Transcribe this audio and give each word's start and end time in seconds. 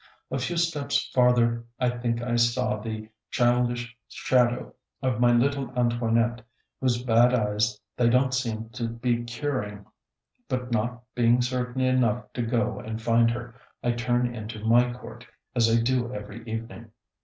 A 0.31 0.39
few 0.39 0.57
steps 0.57 1.11
farther 1.13 1.63
I 1.79 1.87
think 1.91 2.23
I 2.23 2.35
saw 2.35 2.79
the 2.79 3.07
childish 3.29 3.95
shadow 4.09 4.73
of 5.03 5.21
little 5.21 5.69
Antoinette, 5.77 6.41
whose 6.79 7.03
bad 7.03 7.35
eyes 7.35 7.79
they 7.97 8.09
don't 8.09 8.33
seem 8.33 8.69
to 8.69 8.87
be 8.87 9.23
curing; 9.25 9.85
but 10.49 10.71
not 10.71 11.03
being 11.13 11.39
certain 11.39 11.81
enough 11.81 12.33
to 12.33 12.41
go 12.41 12.79
and 12.79 12.99
find 12.99 13.29
her 13.29 13.53
I 13.83 13.91
turn 13.91 14.33
into 14.33 14.65
my 14.65 14.91
court, 14.91 15.27
as 15.53 15.69
I 15.69 15.79
do 15.79 16.11
every 16.11 16.43
evening. 16.51 16.89